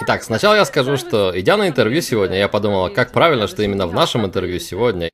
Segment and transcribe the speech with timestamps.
[0.00, 3.86] Итак, сначала я скажу, что, идя на интервью сегодня, я подумала, как правильно, что именно
[3.86, 5.10] в нашем интервью сегодня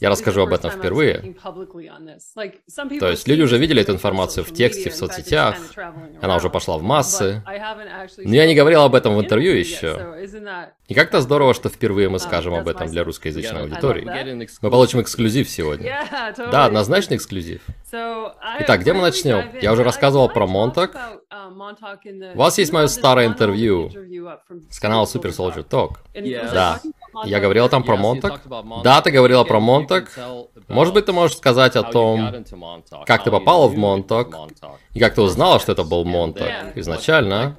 [0.00, 1.34] я расскажу об этом впервые.
[3.00, 5.56] То есть люди уже видели эту информацию в тексте, в соцсетях,
[6.20, 7.42] она уже пошла в массы,
[8.18, 10.16] но я не говорил об этом в интервью еще.
[10.88, 14.04] И как-то здорово, что впервые мы скажем об этом для русскоязычной аудитории.
[14.60, 16.04] Мы получим эксклюзив сегодня.
[16.36, 17.62] Да, однозначно эксклюзив.
[18.60, 19.50] Итак, где мы начнем?
[19.60, 20.96] Я уже рассказывал про Монтак.
[22.34, 23.59] У вас есть мое старое интервью
[24.70, 25.96] с канала Super Soldier Talk.
[26.52, 26.80] Да.
[27.24, 28.42] Я говорил там про Монтак.
[28.84, 30.18] Да, ты говорила про Монтак.
[30.68, 32.44] Может быть, ты можешь сказать о том,
[33.06, 34.28] как ты попала в Монтак,
[34.94, 37.56] и как ты узнала, что это был Монтак изначально,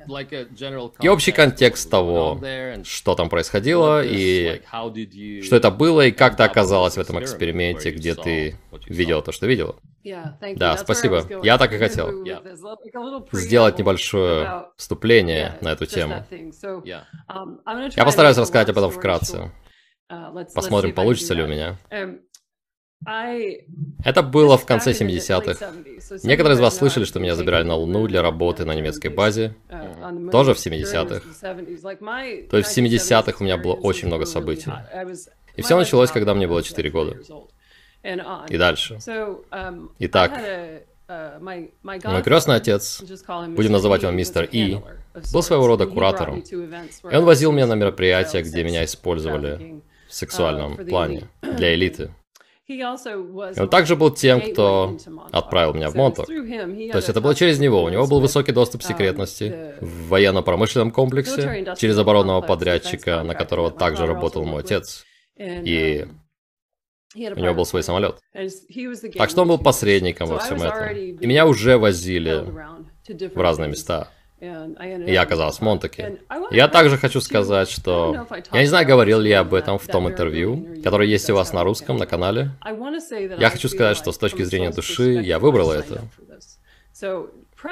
[1.01, 2.39] и общий контекст того,
[2.83, 4.61] что там происходило, и
[5.43, 8.55] что это было, и как ты оказалась в этом эксперименте, где ты
[8.87, 9.75] видела то, что видела.
[10.55, 11.23] Да, спасибо.
[11.43, 12.09] Я так и хотел.
[13.31, 16.25] Сделать небольшое вступление на эту тему.
[16.83, 19.51] Я постараюсь рассказать об этом вкратце.
[20.53, 21.77] Посмотрим, получится ли у меня.
[24.03, 25.71] Это было в конце 70-х.
[26.23, 29.55] Некоторые из вас слышали, что меня забирали на Луну для работы на немецкой базе.
[30.31, 31.21] Тоже в 70-х.
[32.49, 34.71] То есть в 70-х у меня было очень много событий.
[35.55, 37.17] И все началось, когда мне было 4 года.
[38.49, 38.97] И дальше.
[39.99, 40.41] Итак,
[41.39, 43.01] мой крестный отец,
[43.49, 44.79] будем называть его мистер И,
[45.33, 46.39] был своего рода куратором.
[46.39, 52.11] И он возил меня на мероприятия, где меня использовали в сексуальном плане для элиты.
[52.67, 54.97] И он также был тем, кто
[55.31, 56.27] отправил меня в Монток.
[56.27, 57.83] То есть это было через него.
[57.83, 63.71] У него был высокий доступ к секретности в военно-промышленном комплексе, через оборонного подрядчика, на которого
[63.71, 65.05] также работал мой отец.
[65.37, 66.07] И
[67.15, 68.17] у него был свой самолет.
[69.17, 70.95] Так что он был посредником во всем этом.
[70.95, 72.45] И меня уже возили
[73.33, 74.09] в разные места.
[74.39, 76.17] И я оказался в Монтаке.
[76.49, 78.27] Я также хочу сказать, что...
[78.51, 81.53] Я не знаю, говорил ли я об этом в том интервью, которое есть у вас
[81.53, 82.49] на русском, на канале.
[83.37, 86.01] Я хочу сказать, что с точки зрения души я выбрал это.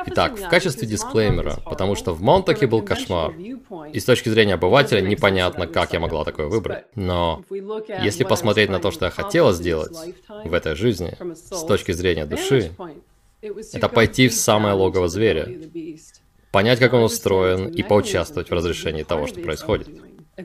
[0.06, 3.34] Итак, в качестве дисклеймера, потому что в Монтаке был кошмар,
[3.94, 6.86] и с точки зрения обывателя непонятно, как я могла такое выбрать.
[6.96, 7.44] Но
[8.02, 9.96] если посмотреть на то, что я хотела сделать
[10.44, 12.72] в этой жизни, с точки зрения души,
[13.42, 15.48] это пойти в самое логово зверя,
[16.52, 19.88] понять, как он устроен, и поучаствовать в разрешении того, что происходит.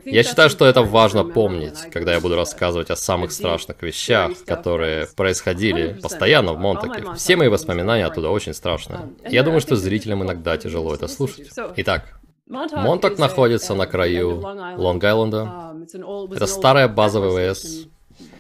[0.05, 5.07] Я считаю, что это важно помнить, когда я буду рассказывать о самых страшных вещах, которые
[5.17, 7.05] происходили постоянно в Монтаке.
[7.17, 9.01] Все мои воспоминания оттуда очень страшные.
[9.29, 11.51] Я думаю, что зрителям иногда тяжело это слушать.
[11.77, 14.41] Итак, Монтак находится на краю
[14.77, 15.87] Лонг-Айленда.
[16.35, 17.87] Это старая база ВВС.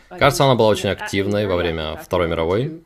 [0.08, 2.84] Кажется, она была очень активной во время Второй мировой.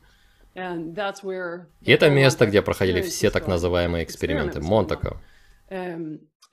[0.55, 5.17] И это место, где проходили все так называемые эксперименты Монтака.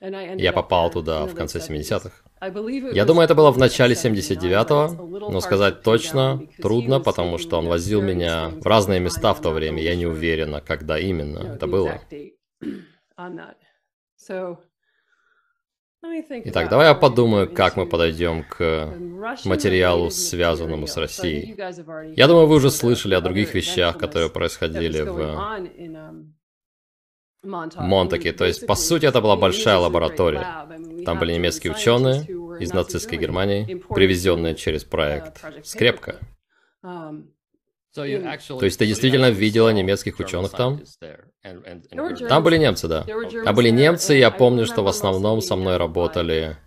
[0.01, 2.11] Я попал туда в конце 70-х.
[2.93, 8.03] Я думаю, это было в начале 79-го, но сказать точно трудно, потому что он возил
[8.03, 12.01] меня в разные места в то время, я не уверена, когда именно это было.
[16.45, 18.95] Итак, давай я подумаю, как мы подойдем к
[19.45, 21.57] материалу, связанному с Россией.
[22.17, 26.36] Я думаю, вы уже слышали о других вещах, которые происходили в
[27.43, 28.33] Монтаке.
[28.33, 30.67] То есть, по сути, это была большая лаборатория.
[31.05, 32.25] Там были немецкие ученые
[32.61, 36.21] из нацистской Германии, привезенные через проект «Скрепка».
[36.83, 40.81] То есть ты действительно видела немецких ученых там?
[42.29, 43.07] Там были немцы, да.
[43.45, 46.59] Там были немцы, и я помню, что в основном со мной работали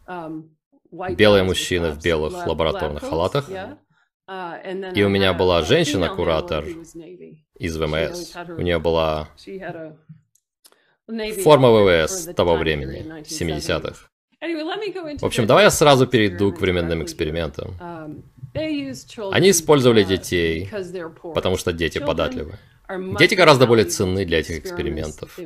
[0.91, 3.49] белые мужчины в белых лабораторных халатах.
[3.49, 8.35] И у меня была женщина-куратор из ВМС.
[8.57, 9.29] У нее была
[11.43, 14.09] форма ВВС того времени, 70-х.
[15.19, 17.75] В общем, давай я сразу перейду к временным экспериментам.
[18.53, 20.69] Они использовали детей,
[21.35, 22.57] потому что дети податливы.
[23.19, 25.37] Дети гораздо более ценны для этих экспериментов.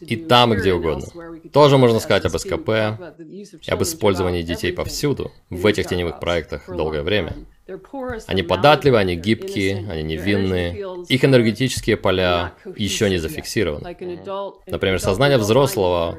[0.00, 1.06] И там, и где угодно.
[1.50, 2.68] Тоже можно сказать об СКП
[3.66, 7.36] и об использовании детей повсюду, в этих теневых проектах долгое время.
[8.26, 11.04] Они податливы, они гибкие, они невинные.
[11.08, 13.96] Их энергетические поля еще не зафиксированы.
[14.66, 16.18] Например, сознание взрослого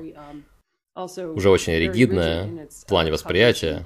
[0.96, 3.86] уже очень ригидное в плане восприятия,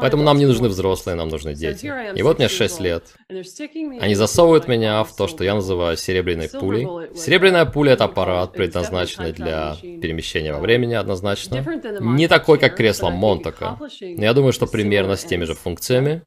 [0.00, 1.92] Поэтому нам не нужны взрослые, нам нужны дети.
[2.16, 3.14] И вот мне 6 лет.
[3.28, 6.86] Они засовывают меня в то, что я называю серебряной пулей.
[7.14, 11.64] Серебряная пуля— это аппарат, предназначенный для перемещения во времени однозначно.
[12.00, 13.78] Не такой, как кресло Монтака.
[13.78, 16.22] Но я думаю, что примерно с теми же функциями.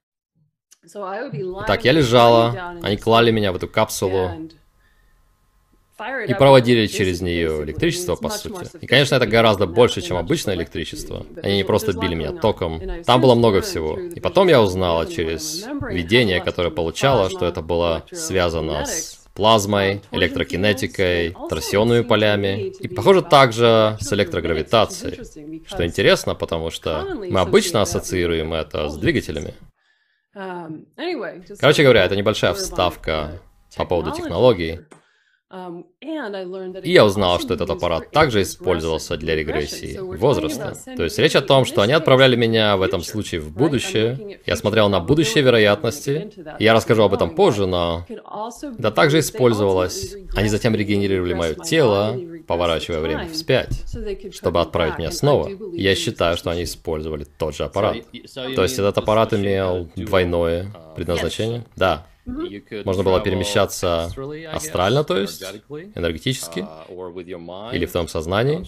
[1.67, 4.29] Так, я лежала, они клали меня в эту капсулу.
[6.27, 8.67] И проводили через нее электричество, по сути.
[8.81, 11.25] И, конечно, это гораздо больше, чем обычное электричество.
[11.41, 12.81] Они не просто били меня током.
[13.05, 13.97] Там было много всего.
[13.97, 21.35] И потом я узнала через видение, которое получала, что это было связано с плазмой, электрокинетикой,
[21.49, 28.89] торсионными полями и, похоже, также с электрогравитацией, что интересно, потому что мы обычно ассоциируем это
[28.89, 29.53] с двигателями.
[31.59, 33.41] Короче говоря, это небольшая вставка
[33.75, 34.79] по поводу технологий.
[35.51, 40.73] И я узнал, что этот аппарат также использовался для регрессии возраста.
[40.97, 44.39] То есть речь о том, что они отправляли меня в этом случае в будущее.
[44.45, 46.31] Я смотрел на будущие вероятности.
[46.59, 48.05] Я расскажу об этом позже, но
[48.79, 50.15] это также использовалось.
[50.35, 53.83] Они затем регенерировали мое тело, поворачивая время вспять,
[54.33, 55.49] чтобы отправить меня снова.
[55.73, 57.97] Я считаю, что они использовали тот же аппарат.
[58.55, 61.65] То есть этот аппарат имел двойное предназначение?
[61.75, 62.07] Да.
[62.25, 64.09] Можно было перемещаться
[64.51, 65.43] астрально, то есть,
[65.95, 68.65] энергетически, uh, или в том сознании.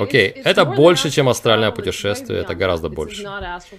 [0.00, 0.42] Окей, okay.
[0.44, 3.28] это больше, чем астральное путешествие, это гораздо больше.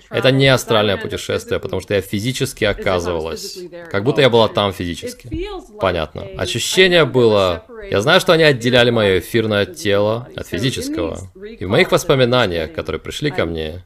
[0.10, 3.60] Это не астральное путешествие, потому что я физически оказывалась,
[3.90, 5.30] как будто я была там физически.
[5.80, 6.24] Понятно.
[6.38, 7.66] Ощущение было...
[7.90, 11.20] Я знаю, что они отделяли мое эфирное тело от физического.
[11.58, 13.86] И в моих воспоминаниях, которые пришли ко мне,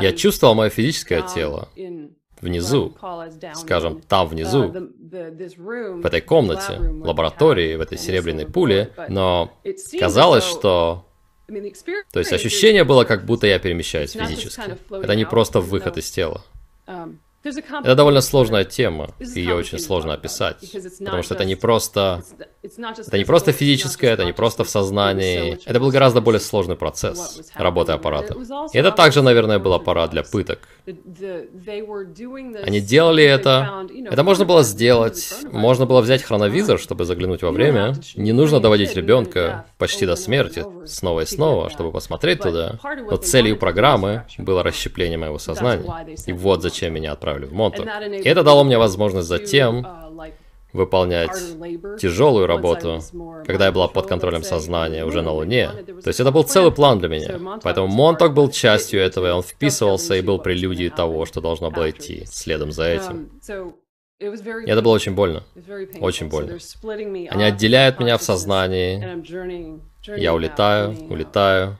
[0.00, 1.70] я чувствовал мое физическое тело
[2.40, 2.96] внизу,
[3.54, 9.52] скажем, там внизу, uh, в этой комнате, лаборатории, в этой серебряной пуле, но
[9.98, 11.06] казалось, что...
[12.12, 14.76] То есть ощущение было, как будто я перемещаюсь физически.
[14.90, 16.42] Это не просто выход из тела.
[17.46, 20.56] Это довольно сложная тема, и ее очень сложно описать,
[20.98, 22.22] потому что это не просто...
[22.62, 25.58] Это не просто физическое, это не просто в сознании.
[25.66, 28.34] Это был гораздо более сложный процесс работы аппарата.
[28.72, 30.58] И это также, наверное, был аппарат для пыток.
[32.64, 33.86] Они делали это...
[34.10, 35.32] Это можно было сделать.
[35.52, 37.94] Можно было взять хроновизор, чтобы заглянуть во время.
[38.16, 42.78] Не нужно доводить ребенка почти до смерти снова и снова, чтобы посмотреть туда.
[43.10, 46.16] Но целью программы было расщепление моего сознания.
[46.26, 47.84] И вот зачем меня отправили отправили в Монту.
[48.24, 50.32] Это дало мне возможность затем uh,
[50.72, 51.30] выполнять
[51.98, 53.00] тяжелую работу,
[53.46, 55.70] когда я была под контролем сознания уже на Луне.
[56.02, 57.58] То есть это был целый план для меня.
[57.62, 61.90] Поэтому Монток был частью этого, и он вписывался и был прелюдией того, что должно было
[61.90, 63.30] идти следом за этим.
[64.18, 65.44] И это было очень больно.
[66.00, 66.58] Очень больно.
[67.30, 69.22] Они отделяют меня в сознании.
[70.06, 71.78] Я улетаю, улетаю,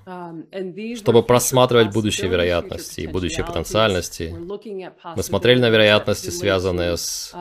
[0.97, 4.35] чтобы просматривать будущие вероятности и будущие потенциальности.
[4.35, 7.35] Мы смотрели на вероятности, связанные с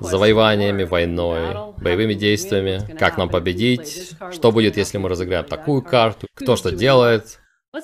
[0.00, 6.56] завоеваниями, войной, боевыми действиями, как нам победить, что будет, если мы разыграем такую карту, кто
[6.56, 7.40] что делает.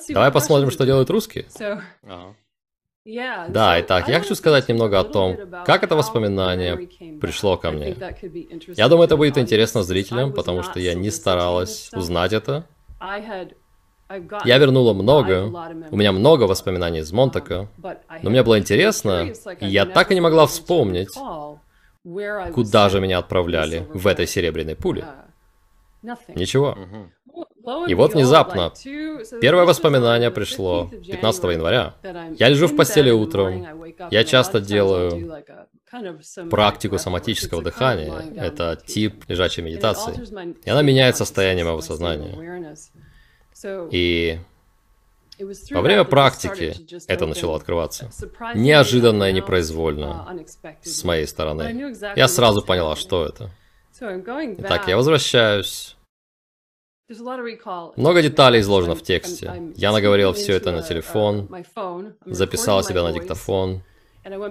[0.09, 1.45] Давай посмотрим, что делают русские.
[3.49, 6.75] Да, итак, я хочу сказать немного о том, как это воспоминание
[7.19, 7.95] пришло ко мне.
[8.75, 12.65] Я думаю, это будет интересно зрителям, потому что я не старалась узнать это.
[14.45, 15.45] Я вернула много,
[15.91, 17.69] у меня много воспоминаний из Монтака,
[18.21, 21.13] но мне было интересно, и я так и не могла вспомнить,
[22.53, 25.05] куда же меня отправляли в этой серебряной пуле.
[26.35, 26.77] Ничего.
[27.87, 28.71] И вот внезапно,
[29.41, 31.95] первое воспоминание пришло 15 января.
[32.37, 33.65] Я лежу в постели утром,
[34.09, 35.43] я часто делаю
[36.49, 38.13] практику соматического дыхания.
[38.35, 40.13] Это тип лежачей медитации.
[40.63, 42.75] И она меняет состояние моего сознания.
[43.91, 44.39] И
[45.71, 46.73] во время практики
[47.07, 48.09] это начало открываться.
[48.55, 50.25] Неожиданно и непроизвольно
[50.81, 51.93] с моей стороны.
[52.15, 53.51] Я сразу поняла, что это.
[53.99, 55.96] Итак, я возвращаюсь
[57.95, 59.71] много деталей изложено в тексте.
[59.75, 61.47] Я наговорил все это на телефон,
[62.25, 63.81] записал себя на диктофон,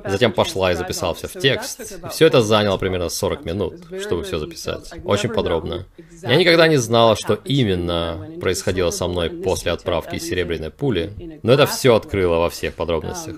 [0.07, 1.81] затем пошла и записала все в текст.
[1.81, 4.91] И все это заняло примерно 40 минут, чтобы все записать.
[5.05, 5.87] Очень подробно.
[6.23, 11.67] Я никогда не знала, что именно происходило со мной после отправки серебряной пули, но это
[11.67, 13.37] все открыло во всех подробностях.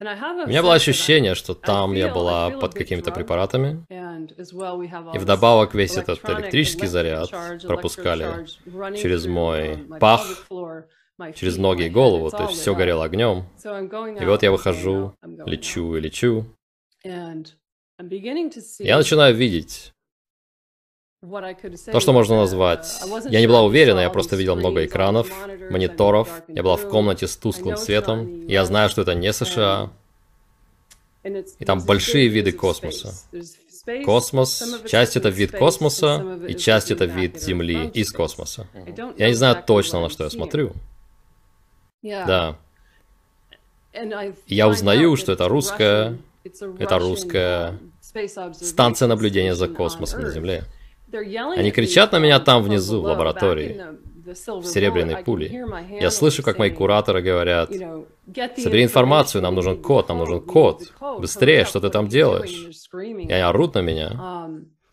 [0.00, 3.84] У меня было ощущение, что там я была под какими-то препаратами,
[5.14, 7.30] и вдобавок весь этот электрический заряд
[7.62, 8.46] пропускали
[8.96, 10.46] через мой пах,
[11.34, 13.44] через ноги и голову, то есть все горело огнем.
[13.62, 16.46] И вот я выхожу, лечу и лечу.
[17.04, 19.92] Я начинаю видеть
[21.92, 23.02] то, что можно назвать...
[23.28, 25.28] Я не была уверена, я просто видел много экранов,
[25.70, 26.42] мониторов.
[26.48, 28.46] Я была в комнате с тусклым светом.
[28.46, 29.90] Я знаю, что это не США.
[31.22, 33.12] И там большие виды космоса.
[34.04, 38.66] Космос, часть это вид космоса, и часть это вид Земли из космоса.
[39.18, 40.72] Я не знаю точно, на что я смотрю.
[42.02, 42.56] Да.
[44.46, 46.16] Я узнаю, что это русская,
[46.78, 47.78] это русская
[48.52, 50.64] станция наблюдения за космосом на Земле.
[51.12, 53.80] Они кричат на меня там внизу, в лаборатории,
[54.24, 55.64] в серебряной пуле.
[56.00, 57.70] Я слышу, как мои кураторы говорят,
[58.56, 60.82] собери информацию, нам нужен код, нам нужен код.
[61.18, 62.84] Быстрее, что ты там делаешь?
[62.94, 64.48] И они орут на меня.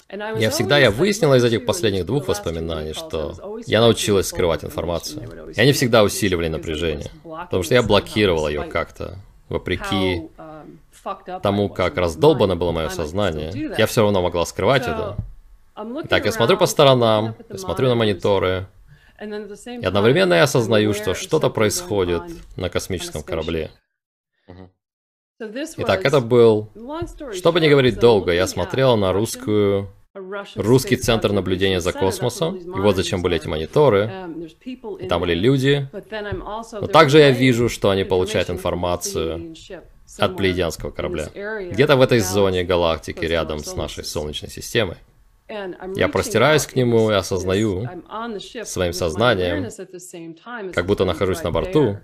[0.10, 5.52] Я всегда, я выяснила из этих последних двух воспоминаний, что я научилась скрывать информацию.
[5.54, 9.18] И они всегда усиливали напряжение, потому что я блокировала ее как-то,
[9.50, 10.30] вопреки
[11.44, 13.52] тому, как раздолбано было мое сознание.
[13.78, 15.18] Я все равно могла скрывать это.
[16.10, 18.68] Так, я смотрю по сторонам, я смотрю на мониторы,
[19.20, 22.24] и одновременно я осознаю, что что-то происходит
[22.56, 23.72] на космическом корабле.
[25.40, 26.72] Итак, это был...
[27.34, 29.90] Чтобы не говорить долго, я смотрел на русскую
[30.56, 34.12] русский центр наблюдения за космосом, и вот зачем были эти мониторы.
[34.66, 35.88] И там были люди.
[35.94, 39.56] Но также я вижу, что они получают информацию
[40.18, 41.30] от плеядианского корабля.
[41.72, 44.98] Где-то в этой зоне галактики, рядом с нашей Солнечной системой.
[45.50, 47.88] Я простираюсь к нему и осознаю
[48.64, 52.00] своим сознанием, как будто нахожусь на борту.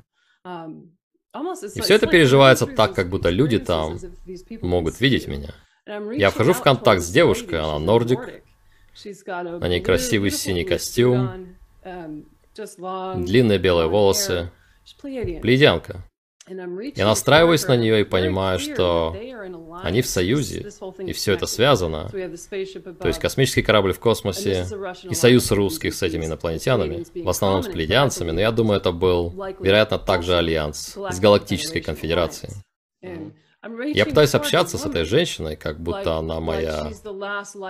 [1.75, 3.97] И все это переживается так, как будто люди там
[4.61, 5.53] могут видеть меня.
[6.13, 8.43] Я вхожу в контакт с девушкой, она нордик,
[9.25, 11.57] на ней красивый синий костюм,
[12.53, 14.51] длинные белые волосы,
[15.01, 16.05] пледянка.
[16.47, 19.15] Я настраиваюсь на нее и понимаю, что
[19.81, 20.69] они в союзе,
[20.99, 22.09] и все это связано.
[22.09, 24.65] То есть космический корабль в космосе
[25.03, 29.33] и союз русских с этими инопланетянами, в основном с пледианцами, но я думаю, это был,
[29.59, 32.53] вероятно, также альянс с Галактической конфедерацией.
[33.93, 36.91] Я пытаюсь общаться с этой женщиной, как будто она моя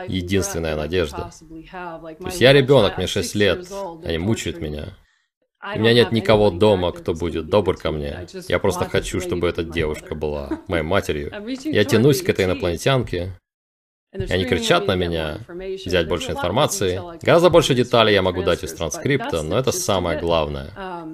[0.08, 1.30] единственная надежда.
[1.72, 3.68] То есть я ребенок, мне 6 лет,
[4.04, 4.98] они мучают меня.
[5.76, 8.28] У меня нет никого дома, кто будет добр ко мне.
[8.48, 11.32] Я просто хочу, чтобы эта девушка была моей матерью.
[11.64, 13.34] Я тянусь к этой инопланетянке,
[14.14, 15.40] и они кричат на меня,
[15.86, 17.02] взять больше информации.
[17.24, 20.72] Гораздо больше деталей я могу дать из транскрипта, но это самое главное.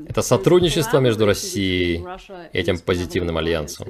[0.07, 2.03] Это сотрудничество между Россией
[2.51, 3.87] и этим позитивным альянсом.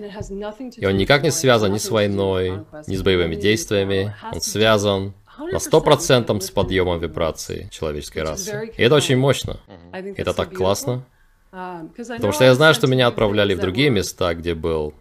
[0.78, 4.16] И он никак не связан ни с войной, ни с боевыми действиями.
[4.32, 5.14] Он связан
[5.52, 8.74] на сто процентов с подъемом вибрации человеческой расы.
[8.78, 9.60] И это очень мощно.
[9.92, 11.06] Это так классно.
[11.52, 14.94] Потому что я знаю, что меня отправляли в другие места, где был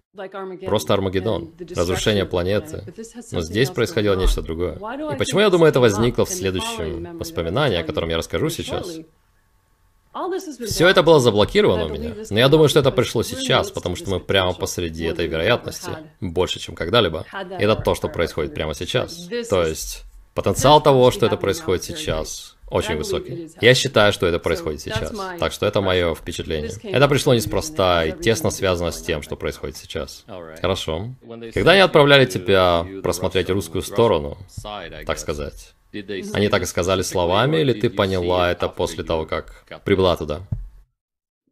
[0.64, 2.84] просто Армагеддон, разрушение планеты.
[3.32, 4.74] Но здесь происходило нечто другое.
[5.12, 8.98] И почему я думаю, это возникло в следующем воспоминании, о котором я расскажу сейчас?
[10.66, 12.14] Все это было заблокировано у меня.
[12.30, 15.90] Но я думаю, что это пришло сейчас, потому что мы прямо посреди этой вероятности,
[16.20, 17.26] больше, чем когда-либо.
[17.32, 19.28] Это то, что происходит прямо сейчас.
[19.50, 20.04] То есть,
[20.38, 23.50] потенциал того, что это происходит сейчас, очень высокий.
[23.60, 25.12] Я считаю, что это происходит сейчас.
[25.40, 26.70] Так что это мое впечатление.
[26.84, 30.24] Это пришло неспроста и тесно связано с тем, что происходит сейчас.
[30.60, 31.08] Хорошо.
[31.52, 34.38] Когда они отправляли тебя просмотреть русскую сторону,
[35.06, 40.16] так сказать, они так и сказали словами, или ты поняла это после того, как прибыла
[40.16, 40.42] туда?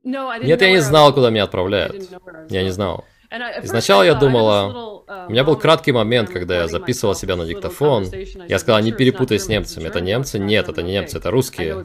[0.04, 2.08] Нет, я не знал, куда меня отправляют.
[2.50, 3.04] Я не знал.
[3.62, 8.10] И сначала я думала, у меня был краткий момент, когда я записывал себя на диктофон.
[8.48, 9.86] Я сказала, не перепутай с немцами.
[9.86, 10.38] Это немцы?
[10.38, 11.84] Нет, это не немцы, это русские.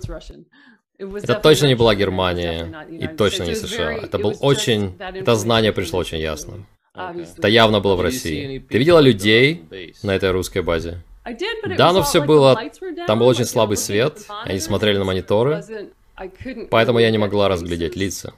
[0.98, 3.94] Это точно не была Германия и точно не США.
[3.94, 4.96] Это был очень...
[5.00, 6.66] Это знание пришло очень ясно.
[6.94, 8.60] Это явно было в России.
[8.60, 9.66] Ты видела людей
[10.04, 11.02] на этой русской базе?
[11.78, 12.60] Да, но все было...
[13.08, 15.64] Там был очень слабый свет, они смотрели на мониторы,
[16.70, 18.34] поэтому я не могла разглядеть лица.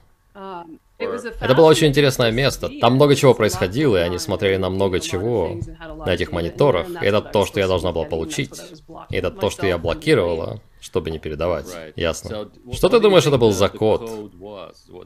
[0.98, 2.70] Это было очень интересное место.
[2.80, 5.58] Там много чего происходило, и они смотрели на много чего
[6.06, 6.88] на этих мониторах.
[7.02, 8.62] И это то, что я должна была получить.
[9.10, 11.68] И это то, что я блокировала, чтобы не передавать.
[11.96, 12.50] Ясно.
[12.72, 14.32] Что ты думаешь, это был за код,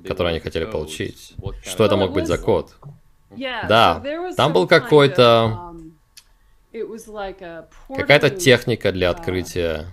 [0.06, 1.34] который они хотели получить?
[1.64, 2.76] Что это мог быть за код?
[3.38, 4.04] Да,
[4.36, 5.74] там был какой-то...
[7.88, 9.88] Какая-то техника для открытия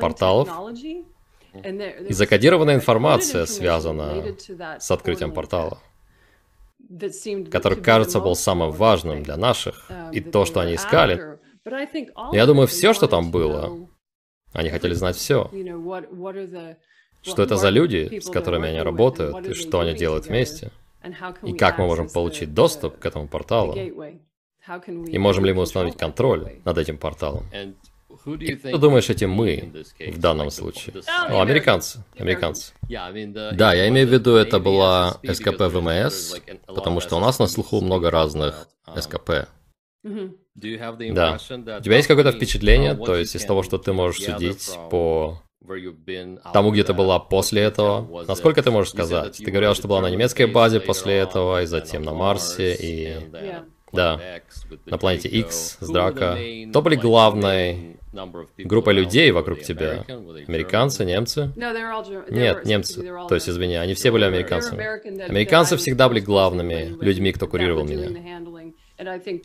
[0.00, 0.48] порталов,
[1.54, 4.24] и закодированная информация связана
[4.78, 5.78] с открытием портала,
[7.50, 11.38] который, кажется, был самым важным для наших, и то, что они искали.
[12.32, 13.88] Я думаю, все, что там было,
[14.52, 15.50] они хотели знать все.
[17.22, 20.70] Что это за люди, с которыми они работают, и что они делают вместе.
[21.42, 23.74] И как мы можем получить доступ к этому порталу.
[23.74, 27.44] И можем ли мы установить контроль над этим порталом.
[28.22, 31.02] Кто думаешь, эти мы в данном случае?
[31.28, 32.04] О, американцы.
[32.16, 32.72] Американцы.
[32.88, 36.34] Да, я имею в виду, это была СКП ВМС,
[36.66, 39.48] потому что у нас на слуху много разных СКП.
[40.04, 41.38] Да.
[41.38, 45.42] У тебя есть какое-то впечатление, то есть из того, что ты можешь судить по
[46.52, 48.24] тому, где ты была после этого?
[48.26, 49.38] Насколько ты можешь сказать?
[49.38, 53.16] Ты говорил, что была на немецкой базе после этого, и затем на Марсе, и...
[53.92, 54.18] Да,
[54.86, 56.38] на планете X с Драка.
[56.70, 57.98] Кто были главной
[58.58, 60.04] группой людей вокруг тебя?
[60.48, 61.52] Американцы, немцы?
[62.30, 63.02] Нет, немцы.
[63.28, 64.82] То есть, извини, они все были американцами.
[65.28, 68.08] Американцы всегда были главными людьми, кто курировал меня.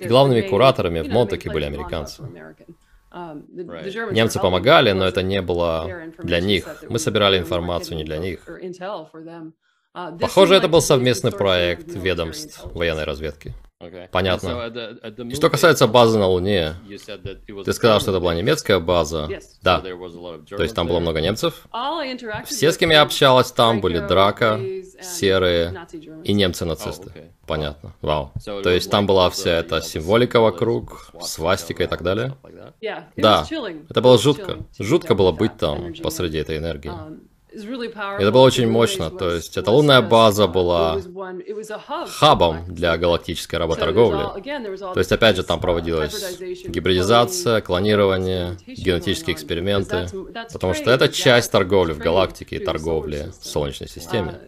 [0.07, 2.24] Главными кураторами в Монтаке были американцы.
[4.12, 5.89] Немцы помогали, но это не было
[6.21, 6.83] для них.
[6.89, 8.47] Мы собирали информацию не для них.
[10.19, 13.53] Похоже, это был совместный проект ведомств военной разведки.
[14.12, 14.72] Понятно.
[15.29, 16.74] И что касается базы на Луне,
[17.63, 19.29] ты сказал, что это была немецкая база.
[19.62, 19.81] Да.
[19.81, 21.67] То есть там было много немцев?
[22.45, 24.60] Все, с кем я общалась там, были Драка,
[25.02, 25.88] Серые
[26.23, 27.32] и немцы-нацисты.
[27.45, 27.93] Понятно.
[28.02, 28.32] Вау.
[28.43, 32.36] То есть там была вся эта символика вокруг, свастика и так далее?
[33.15, 33.45] Да.
[33.89, 34.58] Это было жутко.
[34.80, 36.91] Жутко было быть там посреди этой энергии.
[37.58, 41.02] Это было очень мощно, то есть эта лунная база была
[42.08, 44.41] хабом для галактической работорговли.
[44.93, 50.08] То есть, опять же, там проводилась гибридизация, клонирование, генетические эксперименты,
[50.54, 54.39] потому что это часть торговли в галактике и торговли в Солнечной системе.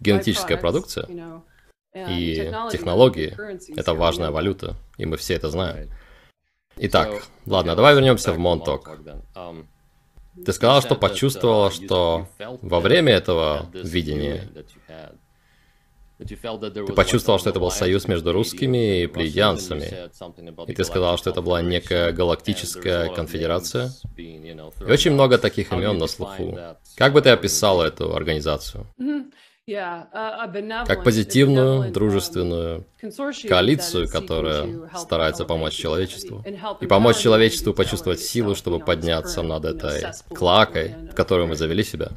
[0.00, 1.08] Генетическая продукция
[1.94, 3.36] и технологии—
[3.76, 5.90] это важная валюта, и мы все это знаем.
[6.76, 8.90] Итак, ладно, давай вернемся в Монток.
[10.44, 14.50] Ты сказал, что почувствовала, что во время этого видения
[16.18, 20.10] ты почувствовал, что это был союз между русскими и плеядянцами.
[20.68, 23.90] И ты сказал, что это была некая галактическая конфедерация.
[24.16, 26.58] И очень много таких имен на слуху.
[26.96, 28.86] Как бы ты описал эту организацию?
[29.00, 29.24] Uh,
[29.66, 32.84] как позитивную, дружественную
[33.48, 36.44] коалицию, которая старается помочь человечеству.
[36.80, 42.10] И помочь человечеству почувствовать силу, чтобы подняться над этой клакой, в которую мы завели себя.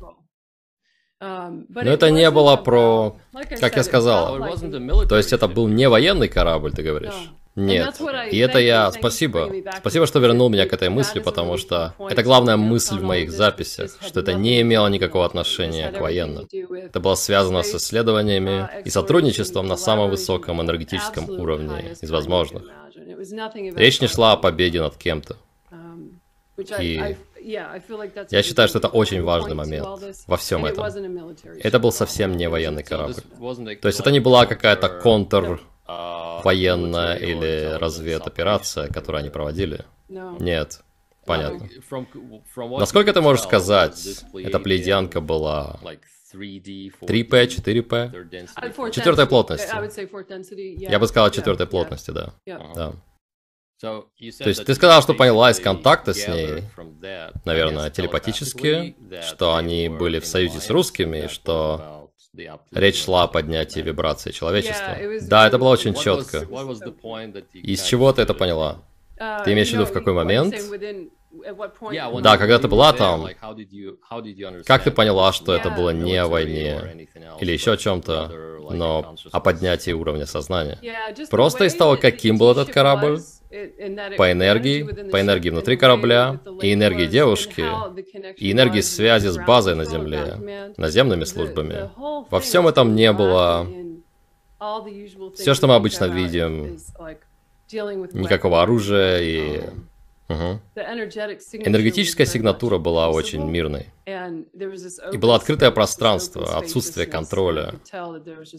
[1.20, 3.18] Um, Но это не было про,
[3.60, 4.38] как я сказал,
[5.08, 7.32] то есть это был не военный корабль, ты говоришь?
[7.58, 8.00] Нет.
[8.32, 8.91] И это я...
[8.91, 9.52] Спасибо.
[9.80, 13.98] Спасибо, что вернул меня к этой мысли, потому что это главная мысль в моих записях,
[14.00, 16.48] что это не имело никакого отношения к военным.
[16.72, 22.63] Это было связано с исследованиями и сотрудничеством на самом высоком энергетическом уровне из возможных.
[23.76, 25.36] Речь не шла о победе над кем-то.
[26.80, 29.88] И я считаю, что это очень важный момент
[30.28, 30.86] во всем этом.
[31.63, 33.15] Это был совсем не военный корабль.
[33.82, 39.86] То есть это не была какая-то контр военная или разведоперация, которую они проводили?
[40.10, 40.82] Нет.
[41.26, 41.67] Понятно.
[42.80, 45.80] Насколько ты можешь сказать, эта плейдианка была
[46.34, 48.91] 3P, 4P?
[48.91, 49.69] Четвертой плотности.
[50.89, 52.34] Я бы сказал четвертой плотности, да.
[52.45, 52.93] да.
[53.80, 56.63] То есть ты сказал, что поняла из контакта с ней,
[57.45, 62.07] наверное, телепатически, что они были в союзе с русскими, что
[62.71, 64.97] Речь шла о поднятии вибрации человечества.
[65.21, 66.45] Да, это было очень четко.
[67.54, 68.82] Из чего ты это поняла?
[69.19, 70.54] Uh, ты имеешь в виду в какой момент?
[72.21, 73.28] Да, когда ты была там,
[74.65, 77.08] как ты поняла, что это было не о войне
[77.39, 80.80] или еще о чем-то, но о поднятии уровня сознания?
[81.30, 83.19] Просто из того, каким был этот корабль,
[83.50, 87.66] по энергии, по энергии внутри корабля, и энергии девушки,
[88.38, 91.90] и энергии связи с базой на Земле, наземными службами.
[92.30, 93.68] Во всем этом не было
[95.36, 96.78] все, что мы обычно видим,
[97.70, 99.64] никакого оружия и...
[100.30, 100.60] Угу.
[101.54, 103.86] Энергетическая сигнатура была очень мирной.
[104.06, 107.76] И было открытое пространство, отсутствие контроля.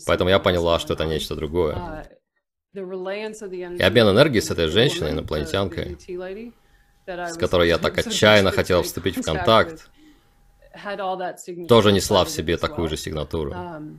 [0.06, 2.08] Поэтому я поняла, что это нечто другое.
[3.76, 5.96] И обмен энергией с этой женщиной, инопланетянкой,
[7.06, 9.90] с которой я так отчаянно хотел вступить в контакт,
[11.68, 13.52] тоже несла в себе такую же сигнатуру.
[13.52, 13.98] Um,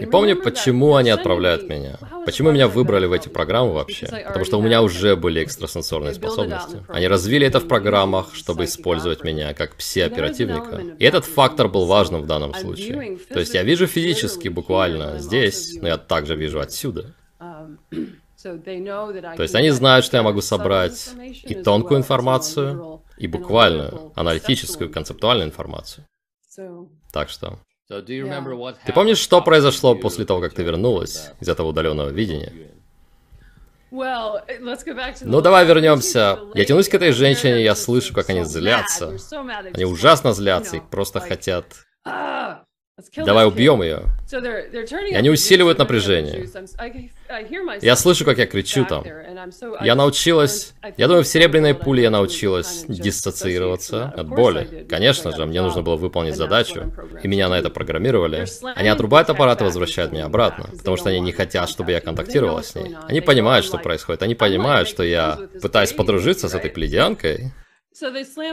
[0.00, 1.98] И помню, почему они отправляют меня.
[2.24, 4.06] Почему меня выбрали в эти программы вообще?
[4.06, 6.82] Потому что у меня уже были экстрасенсорные способности.
[6.88, 10.96] Они развили это в программах, чтобы использовать меня как пси-оперативника.
[10.98, 13.18] И этот фактор был важным в данном случае.
[13.28, 17.14] То есть я вижу физически, буквально, здесь, но я также вижу отсюда.
[18.42, 21.10] То есть они знают, что я могу собрать
[21.42, 26.06] и тонкую информацию, и буквальную, аналитическую, концептуальную информацию.
[27.12, 27.58] Так что...
[27.88, 32.52] Ты помнишь, что произошло после того, как ты вернулась из этого удаленного видения?
[33.90, 36.38] Ну давай вернемся.
[36.54, 39.16] Я тянусь к этой женщине, я слышу, как они злятся.
[39.72, 41.64] Они ужасно злятся, их просто хотят
[43.16, 44.02] Давай убьем ее.
[45.10, 46.48] И они усиливают напряжение.
[47.80, 49.04] Я слышу, как я кричу там.
[49.80, 50.74] Я научилась...
[50.96, 54.86] Я думаю, в «Серебряной пуле» я научилась диссоциироваться от боли.
[54.88, 58.46] Конечно же, мне нужно было выполнить задачу, и меня на это программировали.
[58.74, 62.62] Они отрубают аппарат и возвращают меня обратно, потому что они не хотят, чтобы я контактировала
[62.62, 62.96] с ней.
[63.06, 64.22] Они понимают, что происходит.
[64.22, 66.70] Они понимают, что я пытаюсь подружиться с этой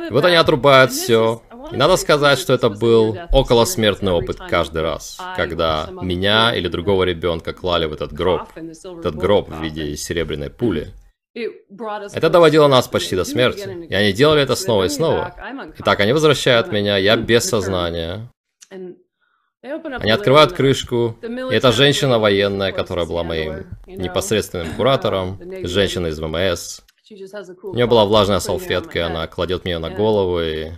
[0.10, 1.42] вот они отрубают все.
[1.72, 7.54] И надо сказать, что это был околосмертный опыт каждый раз, когда меня или другого ребенка
[7.54, 10.94] клали в этот гроб, этот гроб в виде серебряной пули.
[11.34, 13.88] Это доводило нас почти до смерти.
[13.90, 15.36] И они делали это снова и снова.
[15.80, 18.32] Итак, они возвращают меня, я без сознания.
[18.70, 26.82] Они открывают крышку, и это женщина военная, которая была моим непосредственным куратором, женщина из ВМС,
[27.12, 30.72] у нее была влажная салфетка, и она кладет мне на голову и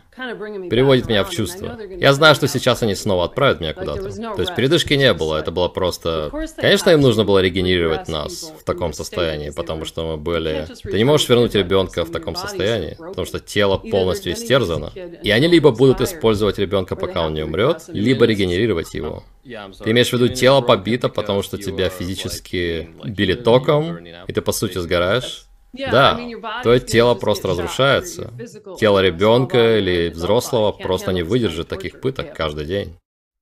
[0.70, 1.80] переводит меня в чувство.
[1.90, 4.12] Я знаю, что сейчас они снова отправят меня куда-то.
[4.12, 6.30] То есть передышки не было, это было просто...
[6.58, 10.68] Конечно, им нужно было регенерировать нас в таком состоянии, потому что мы были...
[10.84, 14.92] Ты не можешь вернуть ребенка в таком состоянии, потому что тело полностью истерзано.
[15.24, 19.24] И они либо будут использовать ребенка, пока он не умрет, либо регенерировать его.
[19.46, 24.52] Ты имеешь в виду тело побито, потому что тебя физически били током, и ты по
[24.52, 25.47] сути сгораешь?
[25.92, 26.20] Да,
[26.64, 28.32] то тело просто разрушается.
[28.80, 32.98] Тело ребенка или взрослого просто не выдержит таких пыток каждый день.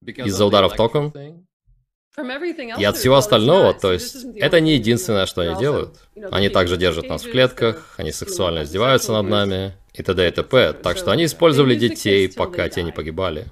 [0.05, 1.13] Из-за ударов током?
[2.77, 5.99] И от всего остального, то есть, это не единственное, что они делают.
[6.31, 10.27] Они также держат нас в клетках, они сексуально издеваются над нами, и т.д.
[10.27, 10.73] и т.п.
[10.73, 13.47] Так что они использовали детей, пока те не погибали.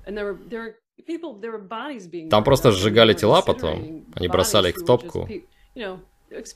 [2.29, 5.27] Там просто сжигали тела потом, они бросали их в топку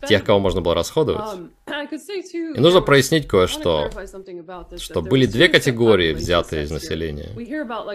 [0.07, 1.39] тех, кого можно было расходовать.
[1.91, 3.89] И нужно прояснить кое-что,
[4.77, 7.29] что были две категории, взятые из населения.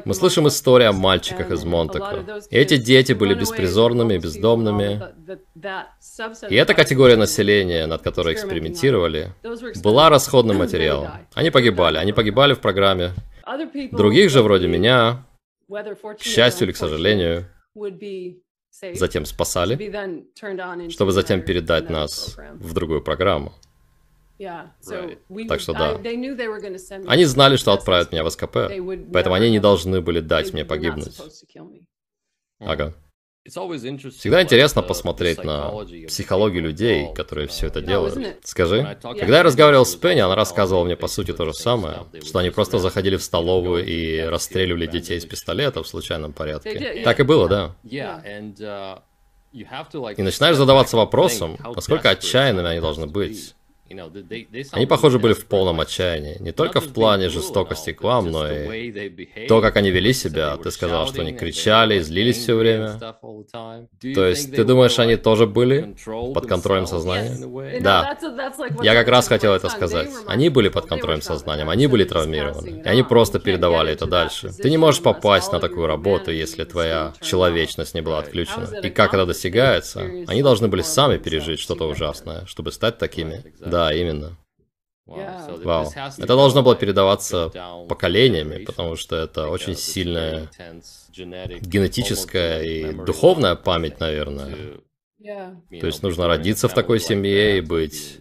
[0.04, 2.40] Мы слышим истории о мальчиках из Монтака.
[2.50, 5.02] И эти дети были беспризорными, бездомными.
[6.48, 9.34] И эта категория населения, над которой экспериментировали,
[9.82, 11.10] была расходным материалом.
[11.34, 13.12] Они погибали, они погибали в программе.
[13.92, 15.26] Других же, вроде меня,
[15.68, 17.46] к счастью или к сожалению,
[18.94, 19.76] затем спасали,
[20.90, 23.52] чтобы затем передать нас в другую программу.
[25.48, 26.00] Так что да.
[27.06, 28.56] Они знали, что отправят меня в СКП,
[29.12, 31.18] поэтому они не должны были дать мне погибнуть.
[32.60, 32.94] Ага.
[33.44, 35.72] Всегда интересно посмотреть на
[36.06, 38.16] психологию людей, которые все это делают.
[38.44, 42.38] Скажи, когда я разговаривал с Пенни, она рассказывала мне по сути то же самое, что
[42.38, 47.02] они просто заходили в столовую и расстреливали детей из пистолета в случайном порядке.
[47.04, 47.74] Так и было, да.
[49.52, 53.56] И начинаешь задаваться вопросом, насколько отчаянными они должны быть.
[54.72, 56.36] Они, похоже, были в полном отчаянии.
[56.40, 60.56] Не только в плане жестокости к вам, но и то, как они вели себя.
[60.56, 62.98] Ты сказал, что они кричали, злились все время.
[64.14, 65.94] То есть, ты думаешь, они тоже были
[66.34, 67.80] под контролем сознания?
[67.80, 68.16] Да.
[68.82, 70.10] Я как раз хотел это сказать.
[70.26, 72.82] Они были под контролем сознания, они были травмированы.
[72.84, 74.50] И они просто передавали это дальше.
[74.50, 78.68] Ты не можешь попасть на такую работу, если твоя человечность не была отключена.
[78.82, 80.00] И как это достигается?
[80.26, 83.44] Они должны были сами пережить что-то ужасное, чтобы стать такими.
[83.60, 84.36] Да, да, именно.
[85.06, 85.90] Вау.
[86.18, 87.50] Это должно было передаваться
[87.88, 90.48] поколениями, потому что это очень сильная
[91.12, 94.56] генетическая и духовная память, наверное.
[95.80, 98.18] То есть нужно родиться в такой семье и быть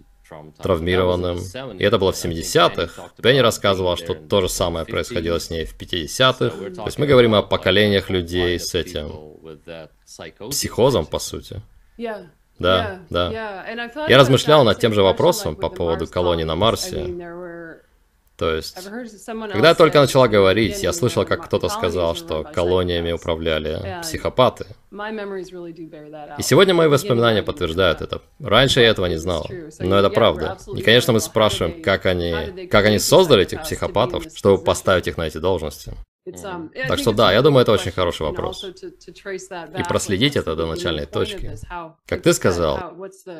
[0.58, 1.40] травмированным.
[1.78, 3.12] И это было в 70-х.
[3.22, 6.74] Пенни рассказывала, что то же самое происходило с ней в 50-х.
[6.76, 9.12] То есть мы говорим о поколениях людей с этим
[10.50, 11.62] психозом, по сути.
[12.62, 13.66] Да, да.
[14.08, 17.06] Я размышлял над тем же вопросом по поводу колонии на Marсе.
[18.38, 18.76] То есть,
[19.52, 24.66] когда я только начала говорить, я слышал, как кто-то сказал, что колониями управляли психопаты.
[26.40, 28.24] И сегодня мои воспоминания подтверждают это.
[28.40, 29.48] Раньше я этого не знал,
[29.80, 30.58] но это правда.
[30.76, 35.28] И, конечно, мы спрашиваем, как они, как они создали этих психопатов, чтобы поставить их на
[35.28, 35.94] эти должности.
[36.28, 38.64] Um, так что да, я думаю, это очень хороший вопрос.
[38.64, 41.58] И проследить это до начальной точки.
[42.06, 42.94] Как ты сказал,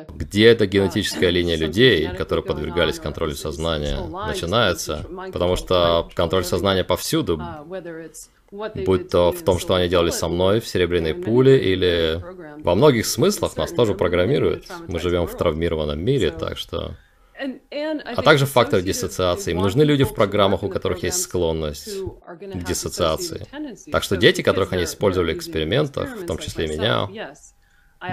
[0.08, 6.82] где эта uh, генетическая линия людей, которые подвергались контролю сознания, начинается, потому что контроль сознания
[6.82, 12.20] повсюду, uh, будь то в том, что они делали со мной в «Серебряной пуле», или
[12.64, 14.66] во многих смыслах нас тоже программируют.
[14.88, 16.96] Мы живем в травмированном мире, так что...
[18.04, 19.50] А также фактор диссоциации.
[19.52, 23.46] Им нужны люди в программах, у которых есть склонность к диссоциации.
[23.90, 27.08] Так что дети, которых они использовали в экспериментах, в том числе и меня,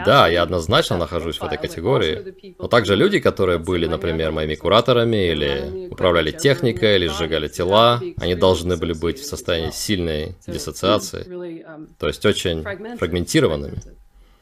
[0.05, 2.55] Да, я однозначно нахожусь в этой категории.
[2.59, 8.35] Но также люди, которые были, например, моими кураторами, или управляли техникой, или сжигали тела, они
[8.35, 11.25] должны были быть в состоянии сильной диссоциации,
[11.97, 12.63] то есть очень
[12.97, 13.79] фрагментированными.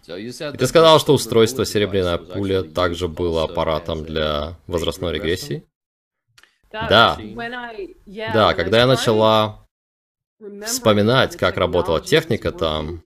[0.07, 5.65] И ты сказал, что устройство «Серебряная пуля» также было аппаратом для возрастной регрессии?
[6.71, 7.17] Да.
[8.33, 9.67] Да, когда я начала
[10.65, 13.03] вспоминать, как работала техника там,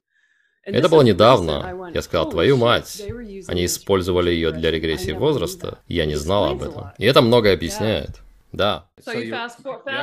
[0.63, 1.91] это было недавно.
[1.93, 3.01] Я сказал, твою мать.
[3.47, 5.79] Они использовали ее для регрессии возраста.
[5.87, 6.91] Я не знал об этом.
[6.97, 8.21] И это многое объясняет.
[8.51, 8.89] Да.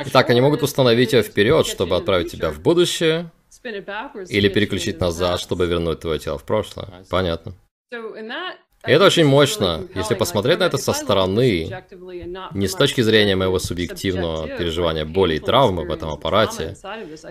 [0.05, 3.31] Итак, они могут установить ее вперед, чтобы отправить тебя в будущее,
[3.63, 7.05] или переключить назад, чтобы вернуть твое тело в прошлое.
[7.09, 7.53] Понятно.
[8.87, 11.69] И это очень мощно, если посмотреть на это со стороны,
[12.53, 16.77] не с точки зрения моего субъективного переживания боли и травмы в этом аппарате,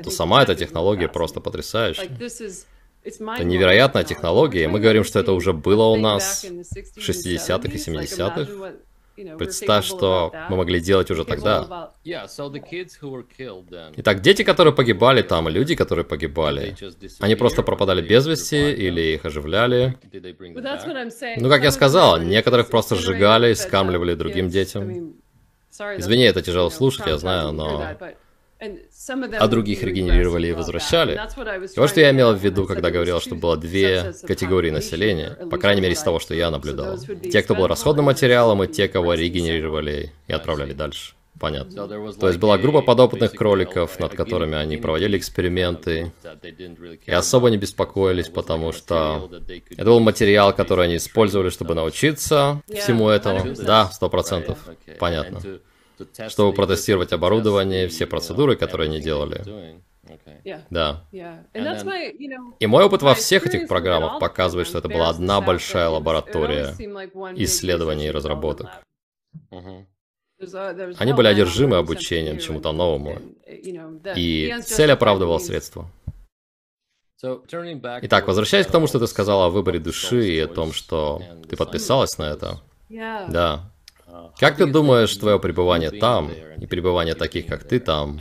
[0.05, 2.11] то сама эта технология просто потрясающая.
[3.03, 7.77] Это невероятная технология, и мы говорим, что это уже было у нас в 60-х и
[7.77, 8.73] 70-х.
[9.39, 11.93] Представь, что мы могли делать уже тогда.
[13.97, 16.75] Итак, дети, которые погибали там, люди, которые погибали,
[17.21, 19.99] они просто пропадали без вести или их оживляли.
[21.37, 25.15] Ну, как я сказал, некоторых просто сжигали и скармливали другим детям.
[25.97, 27.97] Извини, это тяжело слушать, я знаю, но
[28.61, 31.15] а других регенерировали и возвращали.
[31.15, 35.59] И вот что я имел в виду, когда говорил, что было две категории населения, по
[35.59, 36.99] крайней мере из того, что я наблюдал.
[36.99, 41.15] Те, кто был расходным материалом, и те, кого регенерировали и отправляли дальше.
[41.39, 41.87] Понятно.
[42.15, 46.13] То есть была группа подопытных кроликов, над которыми они проводили эксперименты,
[47.07, 49.31] и особо не беспокоились, потому что
[49.71, 53.55] это был материал, который они использовали, чтобы научиться всему этому.
[53.55, 54.59] Да, сто процентов.
[54.99, 55.41] Понятно
[56.29, 59.45] чтобы протестировать оборудование, все процедуры, которые они делали.
[60.71, 61.05] Да.
[62.59, 66.75] И мой опыт во всех этих программах показывает, что это была одна большая лаборатория
[67.37, 68.69] исследований и разработок.
[70.99, 73.19] Они были одержимы обучением чему-то новому,
[74.17, 75.91] и цель оправдывала средства.
[77.21, 81.57] Итак, возвращаясь к тому, что ты сказала о выборе души и о том, что ты
[81.57, 82.61] подписалась на это.
[82.89, 83.73] Да.
[84.39, 88.21] Как ты думаешь, твое пребывание там и пребывание таких, как ты там,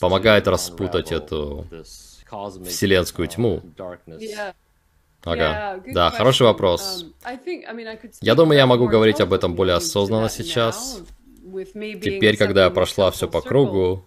[0.00, 1.66] помогает распутать эту
[2.64, 3.62] вселенскую тьму?
[5.24, 5.82] Ага.
[5.86, 7.06] Да, хороший вопрос.
[8.20, 11.02] Я думаю, я могу говорить об этом более осознанно сейчас,
[11.46, 14.04] Теперь, когда я прошла все по кругу,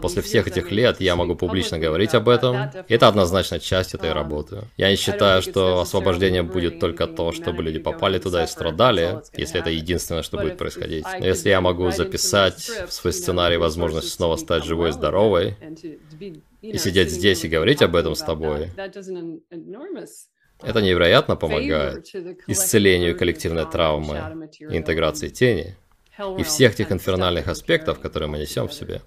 [0.00, 2.70] после всех этих лет я могу публично говорить об этом.
[2.88, 4.62] Это однозначно часть этой работы.
[4.76, 9.60] Я не считаю, что освобождение будет только то, чтобы люди попали туда и страдали, если
[9.60, 11.04] это единственное, что будет происходить.
[11.18, 15.56] Но если я могу записать в свой сценарий возможность снова стать живой и здоровой,
[16.62, 18.70] и сидеть здесь и говорить об этом с тобой,
[20.62, 22.06] это невероятно помогает
[22.46, 25.76] исцелению коллективной травмы и интеграции тени
[26.38, 29.02] и всех тех инфернальных аспектов, которые мы несем в себе.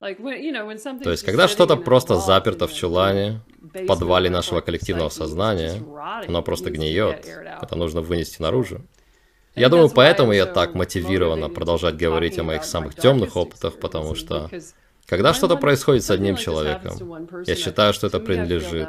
[0.00, 5.82] То есть, когда что-то просто заперто в чулане, в подвале нашего коллективного сознания,
[6.26, 7.26] оно просто гниет,
[7.62, 8.82] это нужно вынести наружу.
[9.54, 14.50] Я думаю, поэтому я так мотивирована продолжать говорить о моих самых темных опытах, потому что
[15.06, 18.88] когда что-то происходит с одним человеком, я считаю, что это принадлежит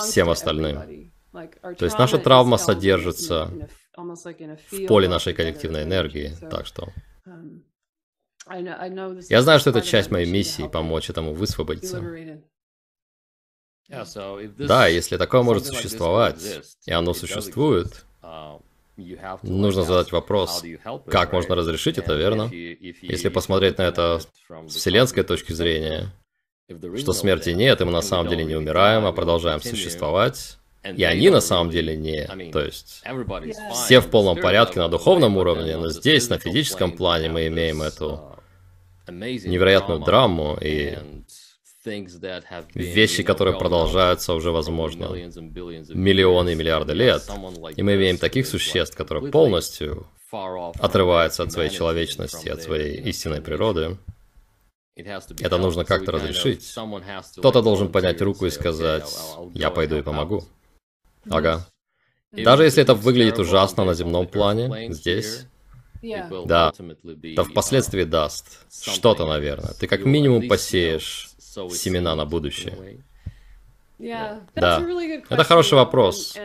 [0.00, 1.10] всем остальным.
[1.32, 3.50] То есть наша травма содержится
[4.70, 6.32] в поле нашей коллективной энергии.
[6.50, 6.88] Так что...
[7.26, 7.62] Um,
[9.28, 12.02] Я знаю, что это часть моей миссии— помочь этому высвободиться.
[13.88, 16.42] Да, если такое может существовать,
[16.86, 18.60] и оно существует, uh,
[19.42, 20.62] нужно задать вопрос,
[21.06, 22.50] как можно разрешить это, верно?
[22.52, 26.12] Если посмотреть на это с вселенской точки зрения,
[26.96, 31.30] что смерти нет, и мы на самом деле не умираем, а продолжаем существовать, и они
[31.30, 32.26] на самом деле не...
[32.52, 33.02] То есть
[33.72, 38.36] все в полном порядке на духовном уровне, но здесь, на физическом плане, мы имеем эту
[39.08, 40.98] невероятную драму и
[42.74, 47.22] вещи, которые продолжаются уже, возможно, миллионы и миллиарды лет.
[47.76, 53.96] И мы имеем таких существ, которые полностью отрываются от своей человечности, от своей истинной природы.
[54.94, 56.74] Это нужно как-то разрешить.
[57.36, 59.08] Кто-то должен поднять руку и сказать,
[59.54, 60.44] я пойду и помогу.
[61.28, 61.66] Ага.
[62.32, 65.46] Даже если это выглядит ужасно на земном плане, здесь,
[66.46, 66.72] да,
[67.36, 69.72] то впоследствии даст что-то, наверное.
[69.80, 71.30] Ты как минимум посеешь
[71.70, 73.02] семена на будущее.
[73.98, 74.42] Да,
[75.28, 76.36] это хороший вопрос.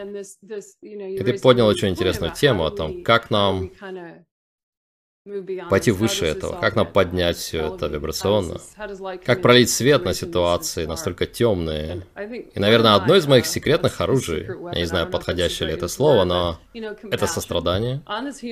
[0.81, 3.71] И ты поднял очень интересную тему о том, как нам
[5.69, 8.59] пойти выше этого, как нам поднять все это вибрационно,
[9.25, 12.05] как пролить свет на ситуации настолько темные.
[12.53, 16.59] И, наверное, одно из моих секретных оружий, я не знаю, подходящее ли это слово, но
[16.73, 18.01] это сострадание.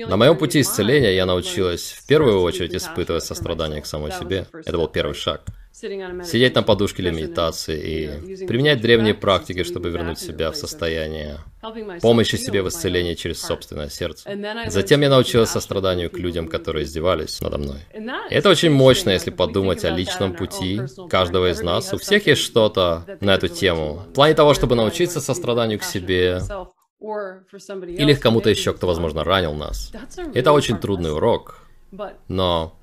[0.08, 4.46] На моем пути исцеления я научилась в первую очередь испытывать сострадание к самой себе.
[4.52, 5.42] Это был первый шаг.
[5.82, 11.38] Сидеть на подушке для медитации и применять древние практики, чтобы вернуть себя в состояние
[12.00, 14.30] помощи себе в исцелении через собственное сердце.
[14.68, 17.78] Затем я научилась состраданию к людям, которые издевались надо мной.
[18.30, 21.92] И это очень мощно, если подумать о личном пути каждого из нас.
[21.92, 24.04] У всех есть что-то на эту тему.
[24.10, 26.40] В плане того, чтобы научиться состраданию к себе,
[27.02, 29.92] или к кому-то еще, кто, возможно, ранил нас.
[30.34, 31.61] Это очень трудный урок.
[32.28, 32.78] Но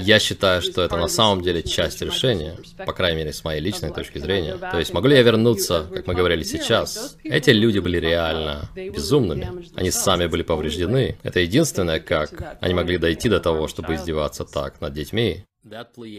[0.00, 3.92] я считаю, что это на самом деле часть решения, по крайней мере, с моей личной
[3.92, 4.56] точки зрения.
[4.56, 7.16] То есть, могу ли я вернуться, как мы говорили сейчас?
[7.24, 9.66] Эти люди были реально безумными.
[9.76, 11.16] Они сами были повреждены.
[11.22, 15.44] Это единственное, как они могли дойти до того, чтобы издеваться так над детьми.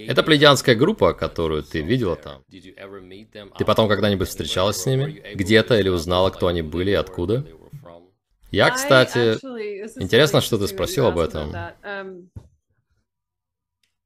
[0.07, 2.43] Это плеядянская группа, которую ты видела там.
[3.57, 5.23] Ты потом когда-нибудь встречалась с ними?
[5.33, 7.43] Где-то или узнала, кто они были и откуда?
[8.51, 9.37] Я, кстати,
[10.01, 11.55] интересно, что ты спросил об этом.
[11.83, 12.27] Um,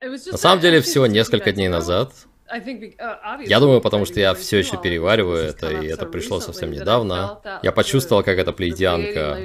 [0.02, 2.14] На самом деле, всего несколько дней назад,
[2.54, 7.42] uh, я думаю, потому что я все еще перевариваю это, и это пришло совсем недавно,
[7.64, 9.40] я почувствовал, как эта плейдианка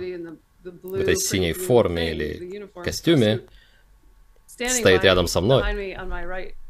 [0.63, 3.41] в этой синей форме или костюме
[4.47, 5.97] стоит рядом со мной,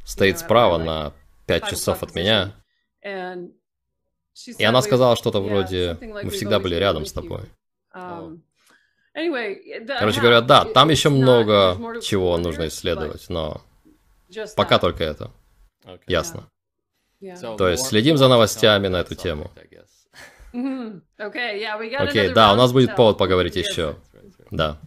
[0.05, 1.12] стоит справа на
[1.47, 2.55] пять часов от меня,
[3.03, 7.43] и она сказала что-то вроде «Мы всегда были рядом с тобой».
[7.94, 8.40] Um,
[9.12, 13.61] Короче говоря, да, там еще много чего нужно исследовать, но
[14.57, 15.31] пока только это.
[16.07, 16.48] Ясно.
[17.59, 19.50] То есть следим за новостями на эту тему.
[20.53, 21.00] Mm-hmm.
[22.00, 23.94] Окей, да, у нас будет повод поговорить еще.
[24.50, 24.79] Да.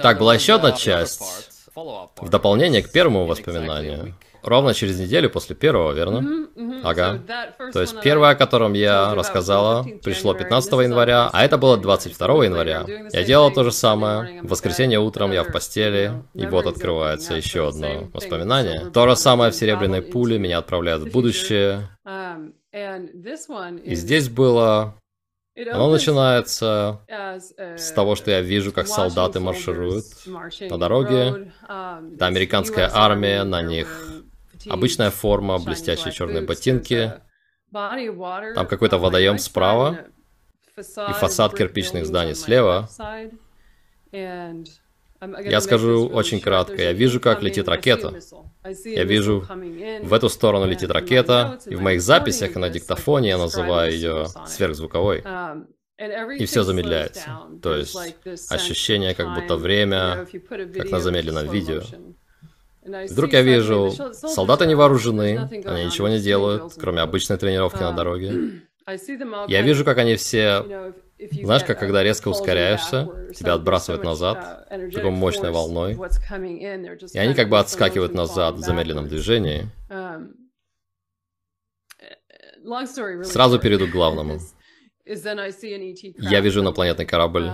[0.00, 4.14] Так, была еще одна часть в дополнение к первому воспоминанию.
[4.44, 6.18] Ровно через неделю после первого, верно?
[6.18, 6.80] Mm-hmm, mm-hmm.
[6.84, 7.20] Ага.
[7.58, 12.44] So То есть первое, о котором я рассказала, пришло 15 января, а это было 22
[12.44, 12.84] января.
[13.12, 14.42] Я делала то же самое.
[14.42, 18.90] В воскресенье утром я в постели, и вот открывается еще одно воспоминание.
[18.90, 21.88] То же самое в «Серебряной пуле» меня отправляют в будущее.
[22.06, 22.52] Um,
[23.84, 24.94] и здесь было
[25.56, 31.52] оно начинается с того, что я вижу, как солдаты маршируют на дороге.
[31.62, 34.24] Это американская армия, на них
[34.68, 37.14] Обычная форма, блестящие черные ботинки.
[37.72, 40.06] Там какой-то водоем справа.
[40.76, 42.88] И фасад кирпичных зданий слева.
[44.12, 46.76] Я скажу очень кратко.
[46.82, 48.14] Я вижу, как летит ракета.
[48.84, 49.40] Я вижу,
[50.02, 55.24] в эту сторону летит ракета, и в моих записях на диктофоне я называю ее сверхзвуковой.
[56.38, 57.30] И все замедляется.
[57.62, 57.96] То есть
[58.50, 60.26] ощущение, как будто время,
[60.76, 61.82] как на замедленном видео.
[62.84, 68.62] Вдруг я вижу, солдаты не вооружены, они ничего не делают, кроме обычной тренировки на дороге.
[69.48, 70.92] Я вижу, как они все...
[71.30, 77.58] Знаешь, как когда резко ускоряешься, тебя отбрасывают назад, такой мощной волной, и они как бы
[77.58, 79.70] отскакивают назад в замедленном движении.
[83.24, 84.38] Сразу перейду к главному.
[85.06, 87.50] Я вижу инопланетный корабль,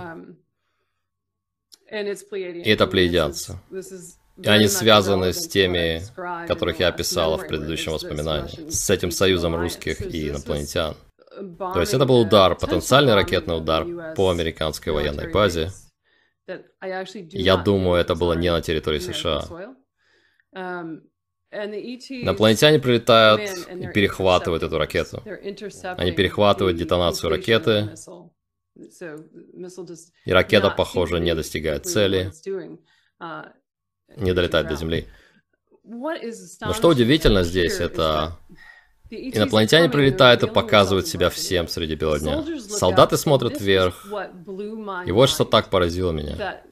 [1.91, 3.59] и это плеядянцы.
[4.43, 6.03] И они связаны с теми,
[6.47, 10.97] которых я описала в предыдущем воспоминании, с этим союзом русских и инопланетян.
[11.59, 15.71] То есть это был удар, потенциальный ракетный удар по американской военной базе.
[16.47, 19.45] Я думаю, это было не на территории США.
[21.53, 25.23] Инопланетяне прилетают и перехватывают эту ракету.
[25.99, 27.91] Они перехватывают детонацию ракеты,
[30.25, 32.33] и ракета, похоже, не достигает цели
[34.17, 35.07] не долетает до Земли.
[35.85, 38.39] Но что удивительно здесь, это
[39.11, 42.45] инопланетяне прилетают и показывают себя всем среди бела дня.
[42.61, 44.07] Солдаты смотрят вверх,
[45.07, 46.63] и вот что так поразило меня.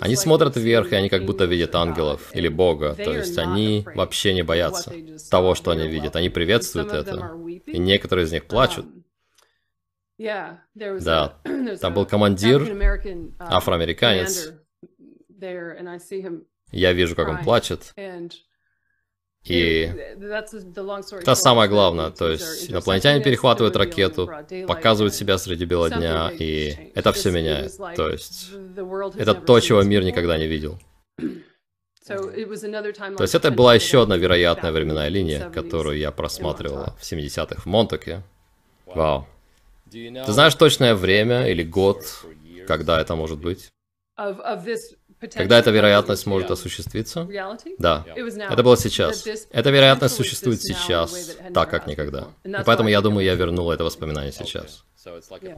[0.00, 4.34] Они смотрят вверх, и они как будто видят ангелов или Бога, то есть они вообще
[4.34, 4.92] не боятся
[5.30, 7.32] того, что они видят, они приветствуют это,
[7.66, 8.86] и некоторые из них плачут.
[10.18, 11.38] Да,
[11.80, 12.62] там был командир,
[13.40, 14.52] афроамериканец,
[16.72, 17.94] я вижу, как он плачет.
[19.44, 19.92] И
[20.26, 24.30] это самое главное, то есть инопланетяне перехватывают ракету,
[24.66, 27.76] показывают себя среди бела дня, и это все меняет.
[27.94, 28.50] То есть
[29.16, 30.78] это то, чего мир никогда не видел.
[32.06, 37.66] То есть это была еще одна вероятная временная линия, которую я просматривала в 70-х в
[37.66, 38.22] Монтаке.
[38.84, 39.26] Вау.
[39.90, 42.04] Ты знаешь точное время или год,
[42.66, 43.72] когда это может быть?
[44.16, 47.26] Когда эта вероятность может осуществиться?
[47.78, 48.04] Да.
[48.14, 49.26] Это было сейчас.
[49.50, 52.28] Эта вероятность существует сейчас, так как никогда.
[52.44, 54.84] И поэтому я думаю, я вернул это воспоминание сейчас.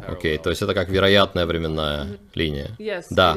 [0.08, 2.76] Окей, okay, то есть это как вероятная временная линия.
[3.10, 3.36] Да.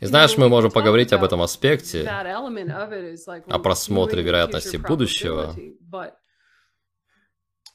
[0.00, 5.54] И знаешь, мы можем поговорить об этом аспекте, о просмотре вероятности будущего,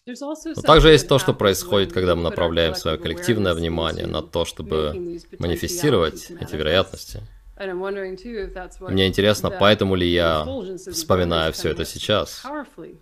[0.07, 5.19] но также есть то, что происходит, когда мы направляем свое коллективное внимание на то, чтобы
[5.37, 7.21] манифестировать эти вероятности.
[7.59, 10.45] Мне интересно, поэтому ли я
[10.91, 12.43] вспоминаю все это сейчас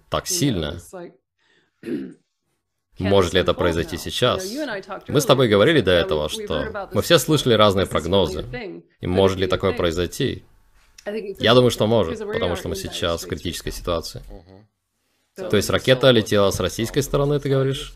[0.09, 0.79] так сильно.
[2.97, 4.49] Может ли это произойти сейчас?
[5.09, 8.45] Мы с тобой говорили до этого, что мы все слышали разные прогнозы.
[9.01, 10.45] И может ли такое произойти?
[11.39, 14.21] Я думаю, что может, потому что мы сейчас в критической ситуации.
[15.35, 17.93] То есть ракета летела с российской стороны, ты говоришь?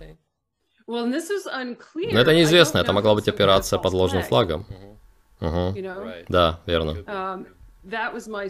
[0.88, 4.66] Но это неизвестно, это могла быть операция под ложным флагом.
[5.40, 5.76] Угу.
[6.28, 6.92] Да, верно.
[6.92, 7.46] Um,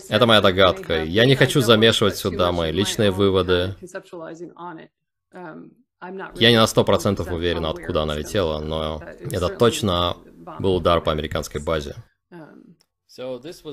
[0.09, 1.03] это моя догадка.
[1.03, 3.75] Я не хочу замешивать сюда мои личные выводы.
[5.31, 5.71] Um,
[6.35, 10.17] Я не на сто процентов уверен, откуда она летела, но это точно
[10.59, 11.95] был удар по американской базе.
[12.31, 12.75] Um,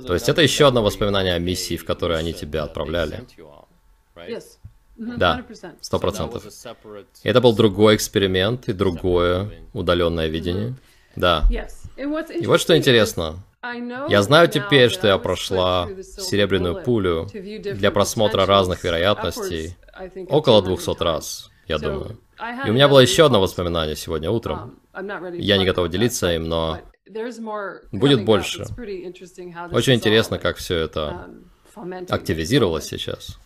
[0.06, 3.24] То есть это еще одно воспоминание о миссии, в которой они тебя отправляли.
[4.96, 5.44] Да,
[5.80, 6.44] сто процентов.
[7.22, 10.74] Это был другой эксперимент и другое удаленное видение.
[11.16, 11.44] Да.
[11.96, 13.36] И вот что интересно.
[14.08, 19.76] Я знаю теперь, что я прошла серебряную пулю для просмотра разных вероятностей
[20.28, 22.18] около 200 раз, я думаю.
[22.66, 24.78] И у меня было еще одно воспоминание сегодня утром.
[24.92, 26.80] Um, я не готов делиться им, но
[27.92, 28.66] будет больше.
[29.72, 31.30] Очень интересно, как все это
[31.74, 33.38] um, активизировалось сейчас.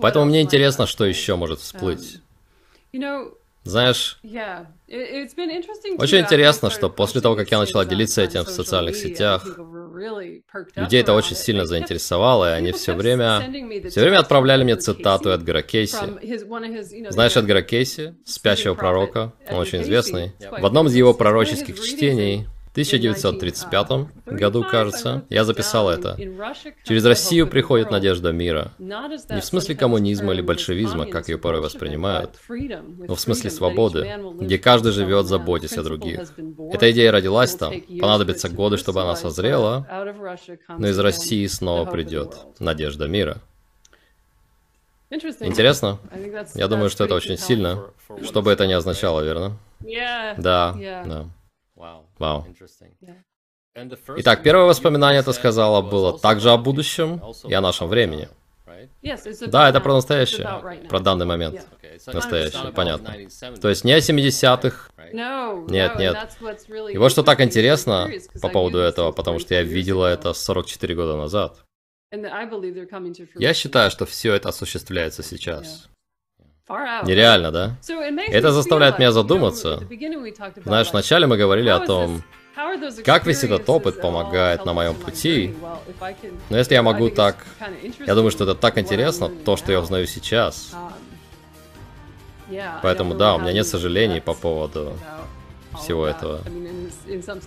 [0.00, 2.20] Поэтому мне интересно, что еще может всплыть.
[2.92, 3.32] Um,
[3.64, 4.20] Знаешь,
[5.98, 9.58] очень интересно, что после того, как я начала делиться этим в социальных сетях,
[10.76, 13.40] людей это очень сильно заинтересовало, и они все время,
[13.88, 17.10] все время отправляли мне цитату Эдгара Кейси.
[17.10, 20.32] Знаешь Эдгара Кейси, спящего пророка, он очень известный.
[20.40, 26.16] В одном из его пророческих чтений 1935 году, кажется, я записал это.
[26.84, 28.72] Через Россию приходит надежда мира.
[28.78, 34.58] Не в смысле коммунизма или большевизма, как ее порой воспринимают, но в смысле свободы, где
[34.58, 36.32] каждый живет, заботясь о других.
[36.72, 39.86] Эта идея родилась там, понадобятся годы, чтобы она созрела,
[40.68, 43.38] но из России снова придет надежда мира.
[45.10, 46.00] Интересно?
[46.56, 47.84] Я думаю, что это очень сильно,
[48.24, 49.58] что бы это ни означало, верно?
[50.38, 51.26] Да, да.
[51.74, 52.46] Вау.
[54.16, 58.28] Итак, первое воспоминание, ты сказала, было также о будущем и о нашем времени.
[59.46, 61.66] Да, это про настоящее, про данный момент.
[62.06, 63.14] Настоящее, понятно.
[63.60, 64.90] То есть не о 70-х.
[65.12, 66.16] Нет, нет.
[66.90, 68.10] И вот что так интересно
[68.40, 71.64] по поводу этого, потому что я видела это 44 года назад.
[73.34, 75.88] Я считаю, что все это осуществляется сейчас.
[76.68, 77.76] Нереально, да?
[78.28, 79.82] Это заставляет меня задуматься.
[80.64, 82.22] Знаешь, вначале мы говорили о том,
[83.04, 85.54] как весь этот опыт помогает на моем пути.
[86.48, 87.44] Но если я могу так...
[88.06, 90.72] Я думаю, что это так интересно, то, что я узнаю сейчас.
[92.82, 94.96] Поэтому да, у меня нет сожалений по поводу
[95.80, 96.40] всего этого.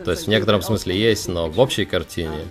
[0.03, 2.45] То есть в некотором смысле есть, но в общей картине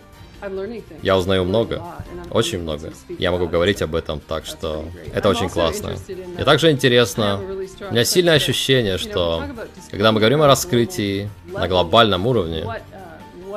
[1.03, 1.83] я узнаю много,
[2.31, 2.93] очень много.
[3.19, 4.85] Я могу говорить об этом, так что
[5.15, 5.95] это очень классно.
[6.09, 9.45] И также интересно, у меня сильное ощущение, что
[9.91, 12.67] когда мы говорим о раскрытии на глобальном уровне,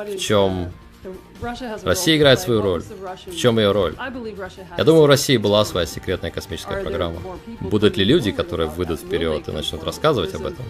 [0.06, 0.72] в чем
[1.82, 2.82] Россия играет свою роль.
[3.26, 3.94] В чем ее роль?
[4.76, 7.18] Я думаю, у России была своя секретная космическая программа.
[7.60, 10.64] Будут ли люди, которые выйдут вперед и начнут рассказывать об этом?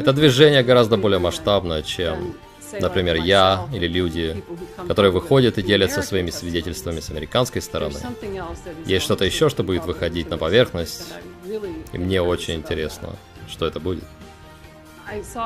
[0.00, 2.34] Это движение гораздо более масштабное, чем
[2.72, 4.42] Например, я или люди,
[4.88, 7.98] которые выходят и делятся своими свидетельствами с американской стороны.
[8.84, 11.14] Есть что-то еще, что будет выходить на поверхность,
[11.92, 13.10] и мне очень интересно,
[13.48, 14.04] что это будет.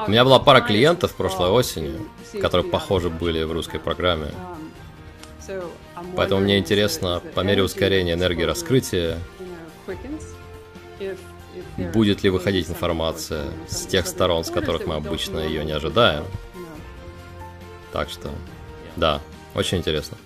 [0.06, 2.08] У меня была пара клиентов прошлой осенью,
[2.40, 4.28] которые, похоже, были в русской программе.
[6.16, 9.18] Поэтому мне интересно, по мере ускорения энергии раскрытия,
[11.76, 16.24] будет ли выходить информация с тех сторон, с которых мы обычно ее не ожидаем.
[17.92, 18.30] Так что,
[18.96, 19.20] да,
[19.54, 20.16] очень интересно.